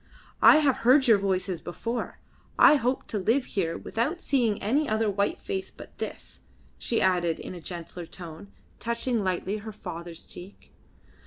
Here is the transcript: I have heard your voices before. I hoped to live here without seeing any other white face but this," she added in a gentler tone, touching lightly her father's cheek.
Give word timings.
I 0.41 0.55
have 0.57 0.77
heard 0.77 1.07
your 1.07 1.19
voices 1.19 1.61
before. 1.61 2.17
I 2.57 2.73
hoped 2.77 3.07
to 3.09 3.19
live 3.19 3.45
here 3.45 3.77
without 3.77 4.19
seeing 4.19 4.59
any 4.59 4.89
other 4.89 5.11
white 5.11 5.39
face 5.39 5.69
but 5.69 5.95
this," 5.99 6.39
she 6.79 6.99
added 7.01 7.37
in 7.39 7.53
a 7.53 7.61
gentler 7.61 8.07
tone, 8.07 8.51
touching 8.79 9.23
lightly 9.23 9.57
her 9.57 9.71
father's 9.71 10.23
cheek. 10.23 10.71